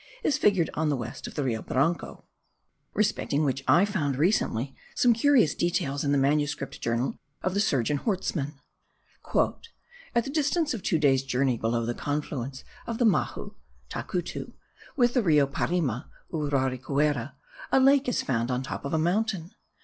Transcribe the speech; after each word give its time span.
is 0.23 0.35
figured 0.35 0.71
on 0.73 0.89
the 0.89 0.95
west 0.95 1.27
of 1.27 1.35
the 1.35 1.43
Rio 1.43 1.61
Branco, 1.61 2.23
respecting 2.95 3.43
which 3.45 3.63
I 3.67 3.85
found 3.85 4.15
recently 4.17 4.75
some 4.95 5.13
curious 5.13 5.53
details 5.53 6.03
in 6.03 6.11
the 6.11 6.17
manuscript 6.17 6.81
journal 6.81 7.19
of 7.43 7.53
the 7.53 7.59
surgeon 7.59 7.99
Hortsmann. 7.99 8.55
"At 9.35 10.23
the 10.23 10.31
distance 10.31 10.73
of 10.73 10.81
two 10.81 10.97
days' 10.97 11.21
journey 11.21 11.55
below 11.55 11.85
the 11.85 11.93
confluence 11.93 12.63
of 12.87 12.97
the 12.97 13.05
Mahu 13.05 13.51
(Tacutu) 13.91 14.53
with 14.95 15.13
the 15.13 15.21
Rio 15.21 15.45
Parima 15.45 16.07
(Uraricuera) 16.33 17.33
a 17.71 17.79
lake 17.79 18.07
is 18.09 18.23
found 18.23 18.49
on 18.49 18.63
top 18.63 18.85
of 18.85 18.95
a 18.95 18.97
mountain. 18.97 19.51